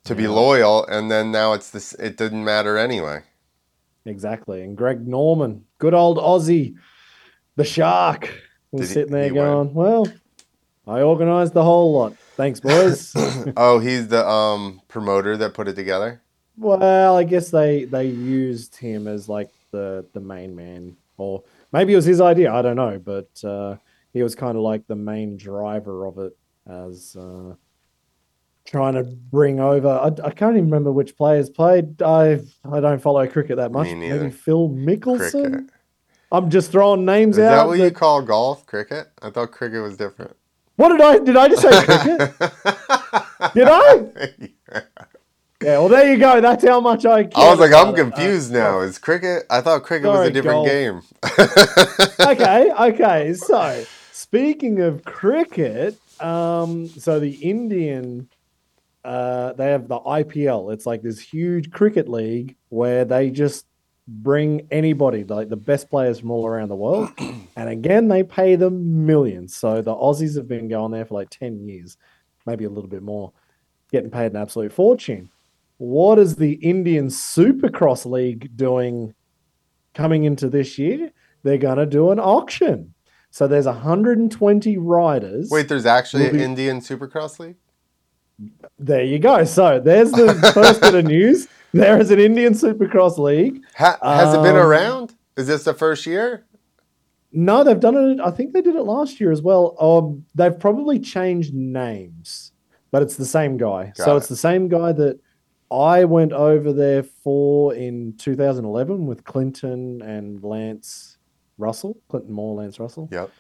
[0.05, 1.93] to be loyal, and then now it's this.
[1.95, 3.23] It didn't matter anyway.
[4.07, 4.63] exactly.
[4.63, 6.75] And Greg Norman, good old Aussie,
[7.57, 8.33] the Shark,
[8.73, 10.07] was Did he- sitting there he going, "Well,
[10.87, 12.15] I organised the whole lot.
[12.37, 13.13] Thanks, boys."
[13.59, 16.23] oh, he's the um promoter that put it together.
[16.61, 21.43] Well, I guess they they used him as like the the main man, or
[21.73, 22.53] maybe it was his idea.
[22.53, 23.77] I don't know, but uh,
[24.13, 26.37] he was kind of like the main driver of it,
[26.69, 27.55] as uh,
[28.67, 29.89] trying to bring over.
[29.89, 32.03] I, I can't even remember which players played.
[32.03, 33.87] I I don't follow cricket that much.
[33.87, 35.53] Maybe Phil Mickelson.
[35.53, 35.71] Cricket.
[36.31, 37.57] I'm just throwing names Is out.
[37.57, 38.67] that what you call golf?
[38.67, 39.09] Cricket?
[39.23, 40.37] I thought cricket was different.
[40.77, 42.39] what did I did I just say cricket?
[43.55, 44.51] did I?
[45.63, 45.79] Yeah.
[45.79, 46.41] Well, there you go.
[46.41, 47.29] That's how much I.
[47.35, 48.03] I was like, I'm about it.
[48.03, 48.81] Confused now.
[48.81, 49.45] Is cricket?
[49.51, 50.69] I thought cricket was a different golf.
[50.69, 51.03] game.
[52.21, 53.35] okay, okay.
[53.35, 58.29] So speaking of cricket, um, so the Indian,
[59.05, 60.73] uh, they have the IPL.
[60.73, 63.67] It's like this huge cricket league where they just
[64.09, 67.11] bring anybody, like the best players from all around the world,
[67.57, 69.57] and again they pay them millions.
[69.57, 71.99] So the Aussies have been going there for like ten years,
[72.47, 73.33] maybe a little bit more,
[73.93, 75.29] getting paid an absolute fortune.
[75.81, 79.15] What is the Indian Supercross League doing
[79.95, 81.11] coming into this year?
[81.43, 82.93] They're going to do an auction.
[83.31, 85.49] So there's 120 riders.
[85.51, 87.57] Wait, there's actually an Indian Supercross league.
[88.79, 89.45] There you go.
[89.45, 91.49] So there's the first bit of news.
[91.73, 93.63] There is an Indian Supercross League.
[93.77, 95.15] Ha- has it been Um, around?
[95.39, 96.45] Is this the first year?
[97.33, 98.21] No, they've done it.
[98.21, 99.77] I think they did it last year as well.
[99.81, 102.53] Um, they've probably changed names,
[102.91, 103.93] but it's the same guy.
[103.97, 104.17] Got so it.
[104.19, 105.19] it's the same guy that
[105.71, 111.19] I went over there for in 2011 with Clinton and Lance
[111.59, 113.09] Russell, Clinton Moore, Lance Russell.
[113.13, 113.31] Yep.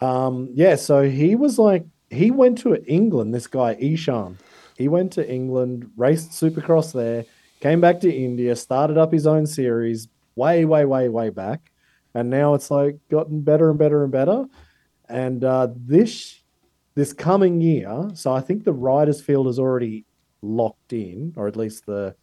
[0.00, 3.34] Um, yeah, so he was like he went to England.
[3.34, 4.38] This guy Ishan,
[4.76, 7.24] he went to England, raced Supercross there,
[7.60, 11.72] came back to India, started up his own series way, way, way, way back,
[12.14, 14.46] and now it's like gotten better and better and better.
[15.08, 16.40] And uh, this
[16.94, 20.06] this coming year, so I think the riders' field is already
[20.42, 22.14] locked in, or at least the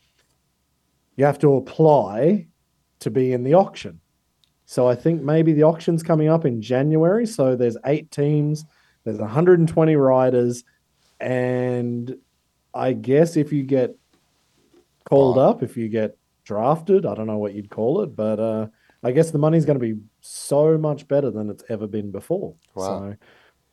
[1.15, 2.47] you have to apply
[2.99, 3.99] to be in the auction.
[4.65, 7.25] So I think maybe the auction's coming up in January.
[7.25, 8.65] So there's eight teams,
[9.04, 10.63] there's 120 riders,
[11.19, 12.17] and
[12.73, 13.95] I guess if you get
[15.06, 15.51] called Wow.
[15.51, 18.67] up, if you get drafted, I don't know what you'd call it, but uh,
[19.04, 22.56] I guess the money's going to be so much better than it's ever been before.
[22.73, 23.12] Wow.
[23.12, 23.15] So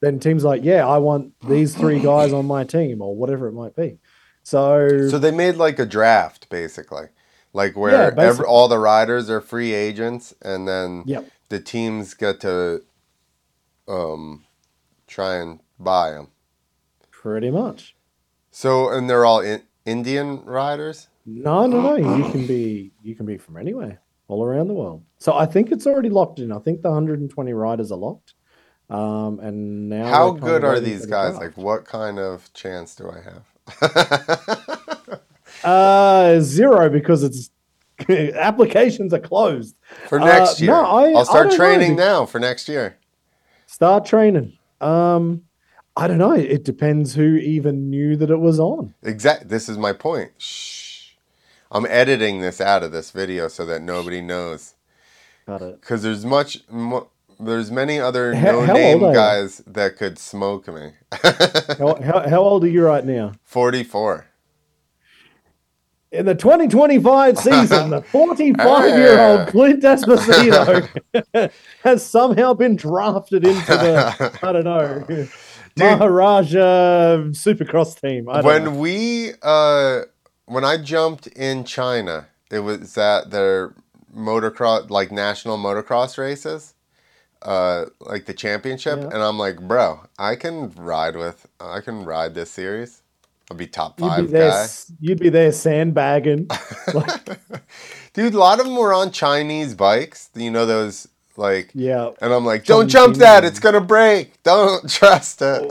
[0.01, 3.53] then teams like, yeah, I want these three guys on my team or whatever it
[3.53, 3.99] might be.
[4.43, 7.07] So, So they made like a draft, basically,
[7.53, 11.29] like Yeah, where every, all the riders are free agents, and then Yep.
[11.49, 12.83] the teams get to
[13.89, 14.45] um,
[15.07, 16.29] try and buy them.
[17.11, 17.95] pretty much.
[18.51, 21.09] So, and they're all in, Indian riders.
[21.25, 21.97] No, no, no.
[21.97, 25.05] You can be you can be from anywhere, all around the world.
[25.19, 26.53] So I think it's already locked in.
[26.53, 28.35] I think the 120 riders are locked.
[28.91, 31.37] Um, and now How good are these the guys?
[31.37, 33.52] Like, what kind of chance do I have?
[35.65, 37.51] Uh, zero because it's
[38.35, 39.77] applications are closed.
[40.09, 41.65] for Uh, next year, no, I- will start don't know.
[41.65, 42.97] training now for next year.
[43.67, 44.59] Start training.
[44.81, 45.43] Um,
[45.97, 46.33] I don't know.
[46.33, 48.95] It depends who even knew that it was on.
[49.03, 49.47] Exactly.
[49.49, 50.33] This is my point.
[50.39, 51.11] Shh.
[51.71, 54.75] I'm editing this out of this video so that nobody knows.
[55.47, 55.81] Got it.
[55.81, 57.09] Because there's much, mo-
[57.43, 59.15] there's many other How- how no-name old are you?
[59.15, 60.93] guys that could smoke me.
[61.79, 63.33] How, how, how old are you right now?
[63.45, 64.27] 44.
[66.11, 70.89] In the 2025 season, the 45 year old Clint Esposito
[71.85, 75.27] has somehow been drafted into the, I don't know,
[75.79, 78.29] Maharaja Supercross team.
[78.29, 78.71] I don't when know.
[78.81, 80.01] we, uh,
[80.47, 83.75] when I jumped in China, it was at their
[84.15, 86.75] motocross, like national motocross races,
[87.45, 89.07] uh, like the championship, Yeah.
[89.07, 93.03] and I'm like, bro, I can ride with, I can ride this series.
[93.51, 94.67] I'll be top You'd be, five there, guy.
[95.01, 96.49] you'd be there sandbagging.
[96.95, 97.41] Like,
[98.15, 100.29] Dude, a lot of them were on Chinese bikes.
[100.35, 102.11] You know those like, yeah.
[102.21, 103.43] and I'm like, don't jump that.
[103.45, 104.43] It's gonna break.
[104.43, 105.71] Don't trust it.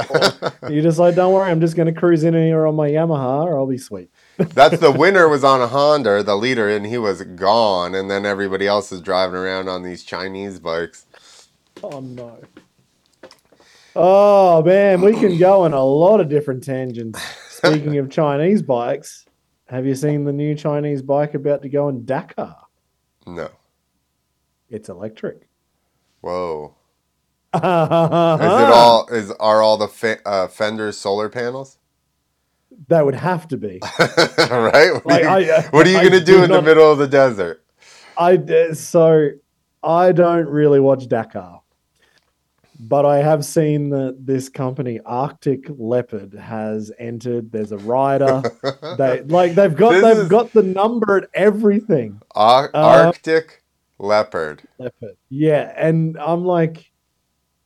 [0.69, 3.45] You're just like, don't worry, I'm just going to cruise in here on my Yamaha,
[3.45, 4.10] or I'll be sweet.
[4.38, 7.93] That's the winner was on a Honda, the leader, and he was gone.
[7.93, 11.05] And then everybody else is driving around on these Chinese bikes.
[11.84, 12.39] Oh, no.
[13.96, 17.22] Oh, man, we can go on a lot of different tangents.
[17.50, 19.26] Speaking of Chinese bikes,
[19.67, 22.56] have you seen the new Chinese bike about to go in Dakar?
[23.28, 23.50] No.
[24.70, 25.48] It's electric.
[26.22, 26.76] Whoa.
[27.54, 29.08] Is Is it all?
[29.12, 31.78] Is are all the fe- uh, fenders solar panels?
[32.88, 33.80] That would have to be.
[34.00, 34.94] right.
[34.94, 37.65] What, Like, are you, uh, you gonna do do in the middle of the desert?
[38.17, 39.32] I uh, so
[39.84, 41.61] I don't really watch Dakar,
[42.84, 47.52] but I have seen that this company Arctic Leopard has entered.
[47.52, 48.41] There's a rider.
[48.98, 52.20] they like they've got This they've is- got the number and everything.
[52.34, 53.63] Ar- Uh, Arctic
[54.00, 54.63] leopard.
[54.80, 56.91] Leopard, yeah, and I'm like,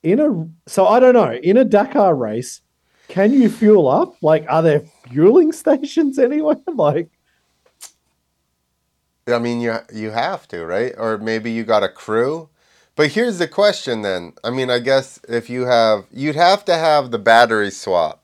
[0.03, 2.59] in a so I don't know in a Dakar race,
[3.07, 4.15] can you fuel up?
[4.21, 6.57] Like, are there fueling stations anywhere?
[6.75, 7.09] Like,
[9.27, 10.93] I mean, you you have to, right?
[10.97, 12.49] Or maybe you got a crew.
[12.95, 14.33] But here's the question then.
[14.43, 18.23] I mean, I guess if you have, you'd have to have the battery swap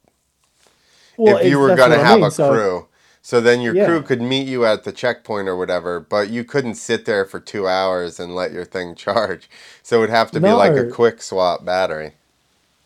[1.18, 2.28] well, if you were going to what I have mean.
[2.28, 2.88] a So- crew.
[3.24, 3.86] So then your Yeah.
[3.86, 7.40] crew could meet you at the checkpoint or whatever, but you couldn't sit there for
[7.40, 9.48] two hours and let your thing charge.
[9.84, 12.14] So it would have to be like a quick swap battery.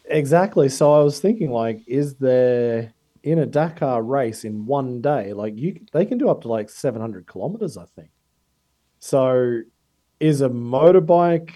[0.05, 0.67] Exactly.
[0.69, 2.91] So I was thinking, like, is there
[3.23, 6.69] in a Dakar race in one day, like you they can do up to like
[6.69, 8.09] 700 kilometers, I think.
[8.99, 9.61] So
[10.19, 11.51] is a motorbike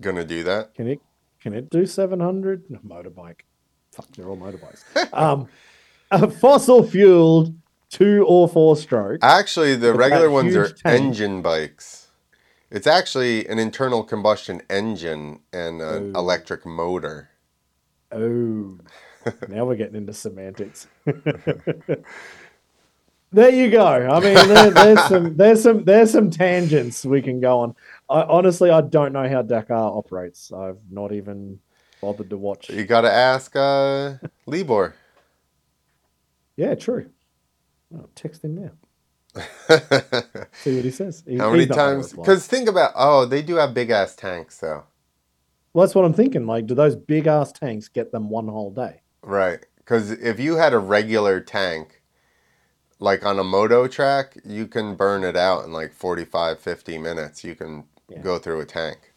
[0.00, 0.74] Gonna do that?
[0.74, 1.00] can it
[1.40, 2.68] can it do 700?
[2.86, 3.40] Motorbike.
[3.92, 5.12] Fuck, they're all motorbikes.
[5.12, 5.48] um
[6.10, 7.54] a fossil fueled
[7.88, 9.18] two or four stroke.
[9.22, 10.84] Actually, the regular ones are tank.
[10.84, 12.08] engine bikes.
[12.70, 16.18] It's actually an internal combustion engine and an Ooh.
[16.18, 17.30] electric motor.
[18.10, 18.78] Oh,
[19.48, 20.88] now we're getting into semantics.
[23.32, 23.84] there you go.
[23.86, 27.74] I mean, there, there's some, there's some, there's some tangents we can go on.
[28.08, 30.52] I, honestly, I don't know how Dakar operates.
[30.52, 31.58] I've not even
[32.00, 32.70] bothered to watch.
[32.70, 34.14] You got to ask uh,
[34.46, 34.94] Libor.
[36.56, 37.10] Yeah, true.
[37.94, 38.70] I'll text him now.
[40.52, 41.22] See what he says.
[41.26, 42.12] He- How many times?
[42.12, 44.84] Because think about, oh, they do have big ass tanks, though.
[45.74, 46.46] well, that's what I'm thinking.
[46.46, 49.02] Like, do those big ass tanks get them one whole day?
[49.22, 49.64] Right.
[49.76, 51.95] Because if you had a regular tank,
[52.98, 57.44] like on a moto track, you can burn it out in like 45, 50 minutes.
[57.44, 58.20] You can Yeah.
[58.20, 59.12] go through a tank.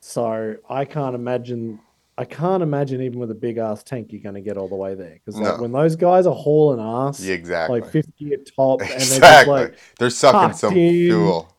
[0.00, 1.80] So I can't imagine.
[2.16, 4.74] I can't imagine even with a big ass tank you're going to get all the
[4.74, 5.62] way there because like No.
[5.62, 7.80] when those guys are hauling ass, Yeah, exactly.
[7.80, 9.52] like 50 at top, and they're just exactly.
[9.54, 10.90] like, They're sucking some in.
[11.08, 11.54] fuel.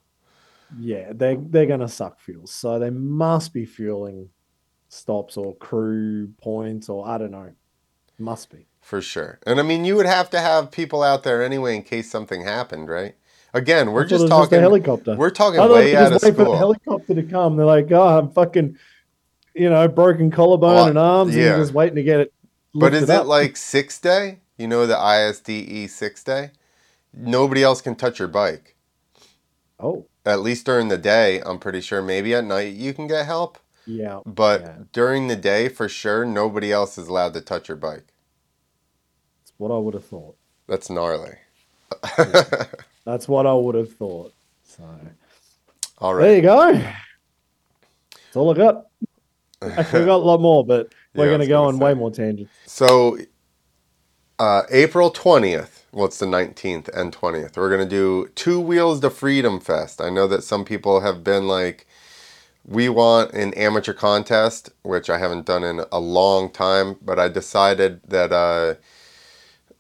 [0.80, 2.46] yeah, they they're going to suck fuel.
[2.48, 4.30] So they must be fueling
[4.90, 7.52] stops or crew points or I don't know.
[8.18, 8.66] Must be.
[8.90, 9.38] For sure.
[9.46, 12.42] And I mean, you would have to have people out there anyway in case something
[12.42, 13.14] happened, right?
[13.54, 14.60] Again, we're just was just talking.
[14.62, 15.16] helicopter.
[15.16, 17.56] we're talking way out of wait for the helicopter to come.
[17.56, 18.80] They're like, oh, I'm fucking,
[19.54, 21.54] you know, broken collarbone Well, and arms, yeah.
[21.54, 22.34] and just waiting to get it
[22.74, 24.40] But is it it like six day?
[24.58, 26.50] You know the ISDE six day?
[27.14, 28.76] Nobody else can touch your bike.
[29.80, 32.02] Oh, At least during the day, I'm pretty sure.
[32.02, 33.60] Maybe at night you can get help.
[33.86, 34.22] yeah.
[34.26, 34.76] But Yeah.
[34.94, 38.14] during the day, for sure, nobody else is allowed to touch your bike.
[39.60, 40.38] What I would have thought.
[40.68, 41.38] That's gnarly.
[43.06, 44.34] That's what I would have thought.
[44.64, 44.84] So
[46.00, 46.74] All there you go.
[46.74, 48.86] That's all I got.
[49.78, 51.80] Actually, I got a lot more, but we're Yeah, going to go on say.
[51.80, 52.54] way more tangents.
[52.66, 53.18] So,
[54.40, 59.02] uh, April 20th, well, it's the 19th and 20th, we're going to do Two Wheels
[59.02, 60.02] to Freedom Fest.
[60.02, 61.88] I know that some people have been like,
[62.66, 67.30] we want an amateur contest, which I haven't done in a long time, but I
[67.30, 68.76] decided that uh,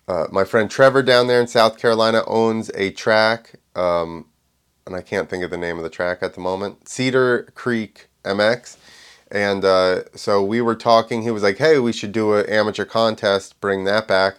[0.09, 4.25] uh, my friend Trevor down there in South Carolina owns a track, um,
[4.87, 8.07] and I can't think of the name of the track at the moment Cedar Creek
[8.25, 8.77] MX.
[9.31, 11.21] And uh, so we were talking.
[11.21, 13.61] He was like, "Hey, we should do an amateur contest.
[13.61, 14.37] Bring that back."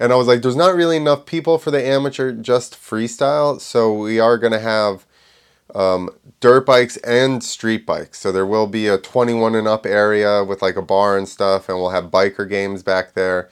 [0.00, 3.94] And I was like, "There's not really enough people for the amateur just freestyle, so
[3.94, 5.06] we are gonna have
[5.76, 8.18] um, dirt bikes and street bikes.
[8.18, 11.68] So there will be a 21 and up area with like a bar and stuff,
[11.68, 13.48] and we'll have biker games back there.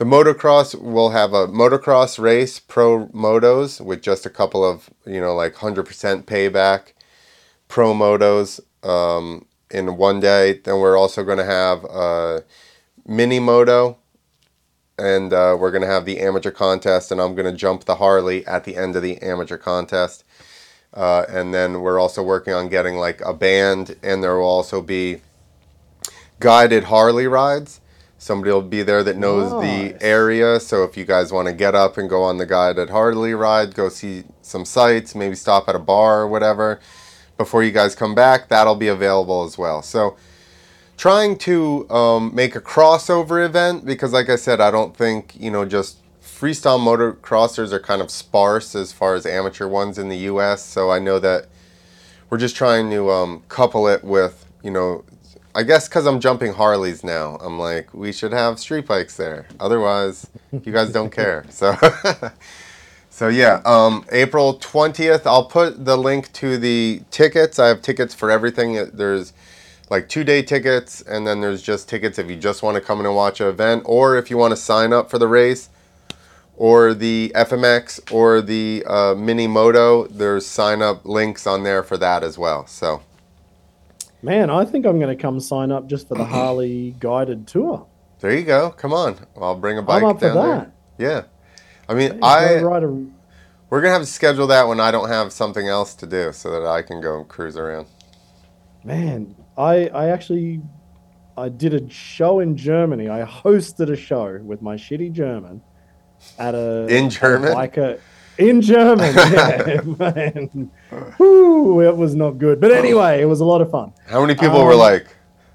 [0.00, 5.20] The motocross will have a motocross race, pro motos, with just a couple of you
[5.20, 6.94] know like 100% payback
[7.68, 10.54] pro motos um, in one day.
[10.54, 12.44] Then we're also going to have a
[13.06, 13.98] mini moto,
[14.98, 17.96] and uh, we're going to have the amateur contest, and I'm going to jump the
[17.96, 20.24] Harley at the end of the amateur contest.
[20.94, 24.80] Uh, and then we're also working on getting like a band, and there will also
[24.80, 25.20] be
[26.38, 27.82] guided Harley rides.
[28.20, 29.92] Somebody will be there that knows Nice.
[29.92, 30.60] the area.
[30.60, 33.74] So if you guys want to get up and go on the guided Harley ride,
[33.74, 36.80] go see some sights, maybe stop at a bar or whatever
[37.38, 39.80] before you guys come back, that'll be available as well.
[39.80, 40.18] So
[40.98, 45.50] trying to um, make a crossover event because, like I said, I don't think you
[45.50, 50.18] know just freestyle motocrossers are kind of sparse as far as amateur ones in the
[50.32, 50.62] U.S.
[50.62, 51.46] So I know that
[52.28, 55.04] we're just trying to um, couple it with you know.
[55.52, 59.48] I guess because I'm jumping Harleys now, I'm like, we should have street bikes there.
[59.58, 61.44] Otherwise, you guys don't care.
[61.50, 61.76] So,
[63.10, 67.58] so yeah, um, April 20th, I'll put the link to the tickets.
[67.58, 68.90] I have tickets for everything.
[68.92, 69.32] There's
[69.90, 73.00] like two day tickets, and then there's just tickets if you just want to come
[73.00, 75.68] in and watch an event, or if you want to sign up for the race,
[76.56, 80.06] or the FMX, or the uh, Mini Moto.
[80.06, 82.66] There's sign up links on there for that as well.
[82.68, 83.02] So
[84.22, 87.86] Man, I think I'm going to come sign up just for the Harley guided tour.
[88.20, 88.70] there you go.
[88.70, 90.56] Come on, I'll bring a bike I'm up for down there.
[90.58, 90.72] that.
[90.98, 91.22] Yeah,
[91.88, 93.06] I mean, I ride a-
[93.70, 96.50] we're gonna have to schedule that when I don't have something else to do, so
[96.50, 97.86] that I can go and cruise around.
[98.84, 100.60] Man, I I actually
[101.38, 103.08] I did a show in Germany.
[103.08, 105.62] I hosted a show with my shitty German
[106.38, 108.00] at a In at a biker-
[108.38, 110.70] in German, yeah, man.
[110.92, 112.60] It was not good.
[112.60, 113.92] But anyway, it was a lot of fun.
[114.06, 115.06] How many people were Um, like,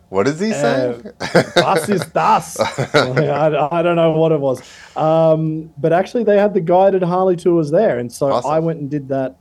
[0.09, 1.03] "What is he saying?"
[1.55, 2.59] Was ist das?
[2.95, 4.61] I, I don't know what it was.
[4.95, 8.51] Um, but actually, they had the guided Harley tours there, and so Awesome.
[8.51, 9.35] I went and did that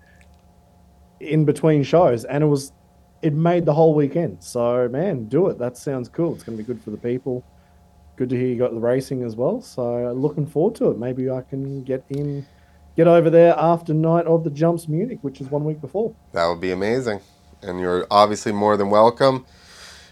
[1.21, 2.73] in between shows, and it was
[3.23, 4.43] it made the whole weekend.
[4.43, 5.59] So man, do it.
[5.59, 6.35] That sounds cool.
[6.35, 7.43] It's going to be good for the people.
[8.17, 9.61] Good to hear you got the racing as well.
[9.61, 10.99] So looking forward to it.
[10.99, 12.47] Maybe I can get in,
[12.97, 16.15] get over there after night of the jumps Munich, which is one week before.
[16.33, 17.21] That would be amazing.
[17.63, 19.47] And you're obviously more than welcome.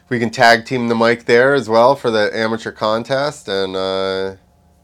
[0.08, 4.36] We can tag team the mic there as well for the amateur contest and uh,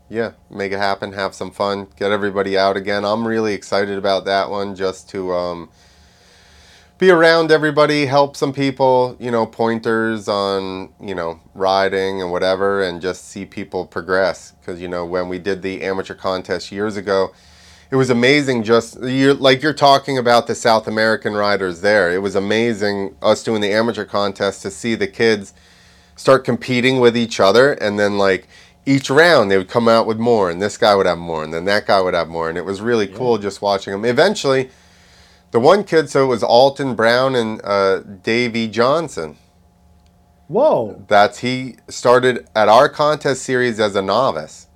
[0.08, 3.04] yeah, make it happen, have some fun, get everybody out again.
[3.04, 5.68] I'm really excited about that one just to um,
[6.98, 12.82] be around everybody, help some people, you know, pointers on, you know, riding and whatever,
[12.82, 14.52] and just see people progress.
[14.60, 17.32] Because, you know, when we did the amateur contest years ago,
[17.90, 22.12] it was amazing just you're like you're talking about the South American riders there.
[22.12, 25.54] It was amazing us doing the amateur contest to see the kids
[26.16, 28.48] start competing with each other and then like
[28.84, 31.52] each round they would come out with more and this guy would have more and
[31.52, 34.04] then that guy would have more and it was really cool just watching them.
[34.04, 34.68] Eventually
[35.52, 39.36] the one kid so it was Alton Brown and uh, Davey Johnson.
[40.48, 44.66] Whoa, That's he started at our contest series as a novice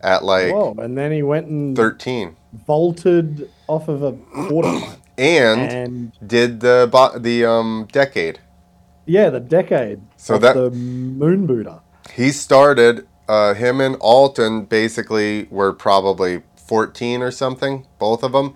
[0.00, 0.74] at like whoa!
[0.78, 2.36] And then he went and 13
[2.66, 4.12] vaulted off of a
[4.46, 4.98] quarter pipe.
[5.18, 8.40] and and did the bo- the um decade.
[9.06, 10.00] yeah, the decade.
[10.16, 11.82] So that- the moon Buddha.
[12.12, 18.54] He started uh, him and Alton basically were probably 14 or something, both of them.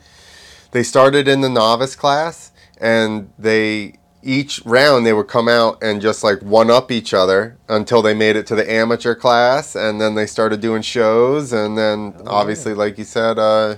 [0.73, 6.01] They started in the novice class and they each round they would come out and
[6.01, 10.01] just like one up each other until they made it to the amateur class and
[10.01, 13.77] then they started doing shows and then Oh, obviously like you said uh,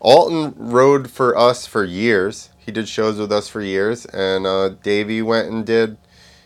[0.00, 4.68] alton rode for us for years he did shows with us for years and uh,
[4.82, 5.96] davey went and did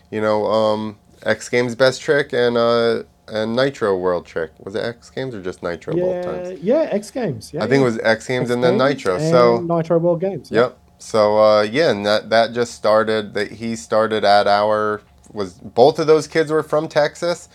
[0.09, 4.83] you know um, x games best trick and uh, and nitro world trick was it
[4.83, 7.53] x games or just nitro both Yeah, times yeah, X Games.
[7.53, 9.99] Yeah, i think it was x games X and then Games nitro and so Nitro
[9.99, 10.49] World Games.
[10.51, 10.61] yeah.
[10.61, 10.79] Yep.
[10.99, 13.33] So uh, yeah, and that that just started.
[13.33, 17.49] That he started at our was both of those kids were from Texas,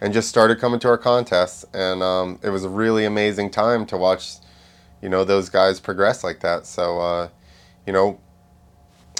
[0.00, 3.86] and just started coming to our contests, and um, it was a really amazing time
[3.86, 4.34] to watch,
[5.00, 6.66] you know, those guys progress like that.
[6.66, 7.28] So, uh,
[7.86, 8.20] you know,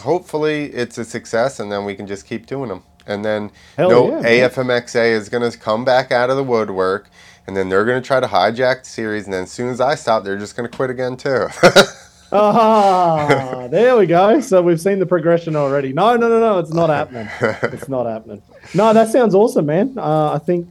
[0.01, 2.83] hopefully it's a success, and then we can just keep doing them.
[3.07, 4.49] And then Hell no yeah.
[4.49, 7.09] AFMXA is gonna come back out of the woodwork.
[7.45, 9.97] And then they're gonna try to hijack the series, and then as soon as I
[9.97, 11.49] stop, they're just gonna quit again too.
[12.33, 14.41] Ah, there we go.
[14.41, 15.93] So we've seen the progression already.
[15.93, 16.59] No, no, no, no.
[16.59, 17.28] It's not happening.
[17.72, 18.43] It's not happening.
[18.74, 19.95] No, that sounds awesome, man.
[19.99, 20.68] Uh, I think,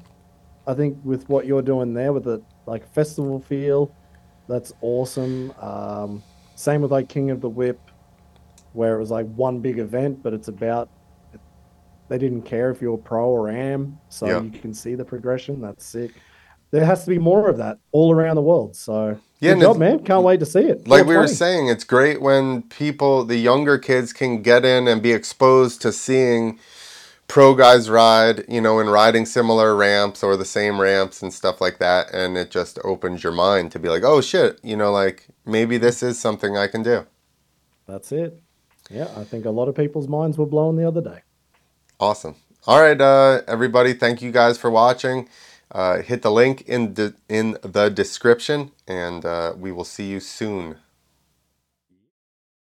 [0.67, 3.93] I think with what you're doing there with the like festival feel,
[4.47, 5.51] that's awesome.
[5.59, 6.23] Um,
[6.55, 7.79] same with like King of the Whip,
[8.73, 10.89] where it was like one big event, but it's about.
[12.09, 14.41] They didn't care if you were pro or am, so Yeah.
[14.41, 15.61] you can see the progression.
[15.61, 16.11] That's sick.
[16.71, 18.75] There has to be more of that all around the world.
[18.75, 20.03] So Yeah, good job, man.
[20.03, 20.87] Can't wait to see it.
[20.87, 25.01] like we were saying, it's great when people, the younger kids, can get in and
[25.01, 26.59] be exposed to seeing
[27.27, 31.59] pro guys ride, you know, and riding similar ramps or the same ramps and stuff
[31.59, 32.13] like that.
[32.13, 35.79] And it just opens your mind to be like, oh shit, you know, like maybe
[35.79, 37.07] this is something I can do.
[37.87, 38.39] That's it.
[38.91, 41.21] Yeah, I think a lot of people's minds were blown the other day.
[41.99, 42.35] Awesome.
[42.67, 43.93] All right, uh, everybody.
[43.93, 45.27] Thank you guys for watching.
[45.71, 50.19] Uh, hit the link in the in the description, and uh, we will see you
[50.19, 50.77] soon.